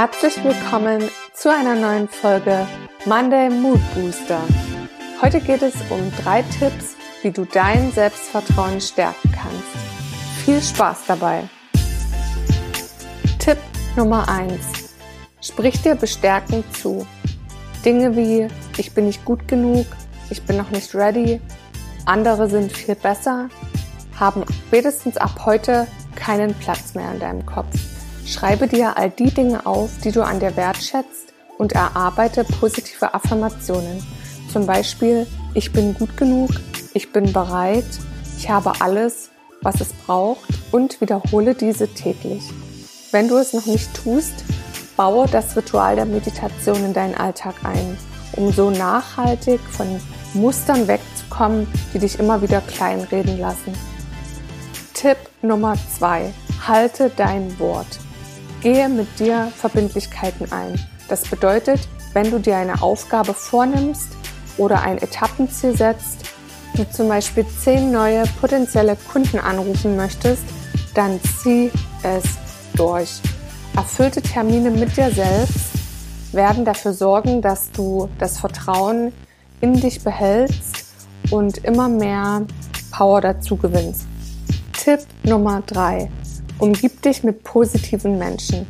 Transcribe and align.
Herzlich 0.00 0.42
willkommen 0.42 1.10
zu 1.34 1.52
einer 1.52 1.74
neuen 1.74 2.08
Folge 2.08 2.66
Monday 3.04 3.50
Mood 3.50 3.80
Booster. 3.94 4.40
Heute 5.20 5.42
geht 5.42 5.60
es 5.60 5.74
um 5.90 6.10
drei 6.22 6.40
Tipps, 6.58 6.96
wie 7.20 7.30
du 7.30 7.44
dein 7.44 7.92
Selbstvertrauen 7.92 8.80
stärken 8.80 9.30
kannst. 9.30 10.42
Viel 10.42 10.62
Spaß 10.62 11.00
dabei! 11.06 11.42
Tipp 13.38 13.58
Nummer 13.94 14.26
1. 14.26 14.58
Sprich 15.42 15.82
dir 15.82 15.96
bestärkend 15.96 16.64
zu. 16.74 17.06
Dinge 17.84 18.16
wie 18.16 18.48
ich 18.78 18.94
bin 18.94 19.04
nicht 19.04 19.22
gut 19.26 19.46
genug, 19.48 19.84
ich 20.30 20.42
bin 20.44 20.56
noch 20.56 20.70
nicht 20.70 20.94
ready, 20.94 21.42
andere 22.06 22.48
sind 22.48 22.72
viel 22.72 22.94
besser, 22.94 23.50
haben 24.18 24.46
spätestens 24.66 25.18
ab 25.18 25.44
heute 25.44 25.86
keinen 26.16 26.54
Platz 26.54 26.94
mehr 26.94 27.12
in 27.12 27.20
deinem 27.20 27.44
Kopf. 27.44 27.99
Schreibe 28.26 28.68
dir 28.68 28.96
all 28.96 29.10
die 29.10 29.30
Dinge 29.30 29.66
auf, 29.66 29.90
die 30.04 30.12
du 30.12 30.22
an 30.22 30.40
dir 30.40 30.56
wertschätzt 30.56 31.32
und 31.58 31.72
erarbeite 31.72 32.44
positive 32.44 33.12
Affirmationen. 33.12 34.02
Zum 34.52 34.66
Beispiel, 34.66 35.26
ich 35.54 35.72
bin 35.72 35.94
gut 35.94 36.16
genug, 36.16 36.50
ich 36.94 37.12
bin 37.12 37.32
bereit, 37.32 37.84
ich 38.38 38.48
habe 38.48 38.80
alles, 38.80 39.30
was 39.62 39.80
es 39.80 39.92
braucht 39.92 40.48
und 40.72 41.00
wiederhole 41.00 41.54
diese 41.54 41.88
täglich. 41.88 42.42
Wenn 43.12 43.28
du 43.28 43.36
es 43.36 43.52
noch 43.52 43.66
nicht 43.66 43.92
tust, 43.94 44.44
baue 44.96 45.26
das 45.26 45.56
Ritual 45.56 45.96
der 45.96 46.06
Meditation 46.06 46.84
in 46.84 46.92
deinen 46.92 47.14
Alltag 47.14 47.54
ein, 47.64 47.98
um 48.36 48.52
so 48.52 48.70
nachhaltig 48.70 49.60
von 49.60 50.00
Mustern 50.34 50.86
wegzukommen, 50.86 51.66
die 51.92 51.98
dich 51.98 52.18
immer 52.18 52.40
wieder 52.42 52.60
kleinreden 52.60 53.38
lassen. 53.38 53.72
Tipp 54.94 55.16
Nummer 55.42 55.74
zwei: 55.96 56.32
Halte 56.66 57.10
dein 57.16 57.58
Wort. 57.58 57.98
Gehe 58.60 58.90
mit 58.90 59.18
dir 59.18 59.50
Verbindlichkeiten 59.56 60.52
ein. 60.52 60.78
Das 61.08 61.22
bedeutet, 61.22 61.80
wenn 62.12 62.30
du 62.30 62.38
dir 62.38 62.58
eine 62.58 62.82
Aufgabe 62.82 63.32
vornimmst 63.32 64.08
oder 64.58 64.82
ein 64.82 64.98
Etappenziel 64.98 65.74
setzt, 65.76 66.30
du 66.74 66.84
zum 66.90 67.08
Beispiel 67.08 67.46
zehn 67.62 67.90
neue 67.90 68.24
potenzielle 68.40 68.96
Kunden 69.10 69.38
anrufen 69.38 69.96
möchtest, 69.96 70.42
dann 70.94 71.18
zieh 71.42 71.70
es 72.02 72.24
durch. 72.74 73.20
Erfüllte 73.76 74.20
Termine 74.20 74.70
mit 74.70 74.96
dir 74.96 75.10
selbst 75.10 75.70
werden 76.32 76.64
dafür 76.64 76.92
sorgen, 76.92 77.40
dass 77.40 77.70
du 77.70 78.08
das 78.18 78.38
Vertrauen 78.38 79.12
in 79.60 79.74
dich 79.74 80.04
behältst 80.04 80.84
und 81.30 81.58
immer 81.58 81.88
mehr 81.88 82.42
Power 82.90 83.20
dazu 83.20 83.56
gewinnst. 83.56 84.06
Tipp 84.72 85.00
Nummer 85.22 85.62
drei: 85.66 86.10
Umgib 86.60 87.00
dich 87.00 87.24
mit 87.24 87.42
positiven 87.42 88.18
Menschen. 88.18 88.66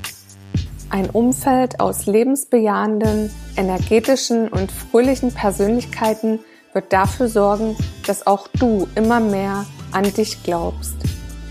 Ein 0.90 1.10
Umfeld 1.10 1.80
aus 1.80 2.06
lebensbejahenden, 2.06 3.32
energetischen 3.56 4.46
und 4.46 4.70
fröhlichen 4.70 5.34
Persönlichkeiten 5.34 6.38
wird 6.72 6.92
dafür 6.92 7.28
sorgen, 7.28 7.76
dass 8.06 8.28
auch 8.28 8.46
du 8.60 8.86
immer 8.94 9.18
mehr 9.18 9.66
an 9.90 10.04
dich 10.04 10.40
glaubst. 10.44 10.94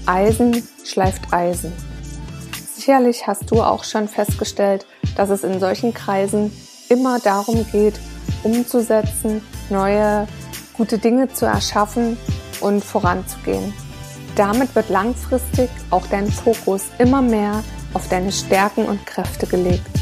Eisen 0.06 0.64
schleift 0.86 1.34
Eisen. 1.34 1.74
Sicherlich 2.74 3.28
hast 3.28 3.52
du 3.52 3.62
auch 3.62 3.84
schon 3.84 4.08
festgestellt, 4.08 4.86
dass 5.18 5.30
es 5.30 5.44
in 5.44 5.60
solchen 5.60 5.94
Kreisen 5.94 6.54
immer 6.88 7.20
darum 7.20 7.66
geht, 7.70 8.00
umzusetzen, 8.44 9.42
neue 9.70 10.26
gute 10.74 11.00
Dinge 11.00 11.28
zu 11.28 11.46
erschaffen 11.46 12.18
und 12.62 12.82
voranzugehen. 12.82 13.74
Damit 14.36 14.76
wird 14.76 14.90
langfristig 14.90 15.70
auch 15.90 16.08
dein 16.08 16.32
Fokus 16.32 16.86
immer 16.98 17.22
mehr 17.22 17.64
auf 17.94 18.08
deine 18.08 18.32
Stärken 18.32 18.86
und 18.86 19.06
Kräfte 19.06 19.48
gelegt. 19.48 19.99